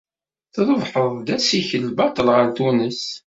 [0.53, 3.03] Trebḥed-d assikel baṭel ɣer Tunes.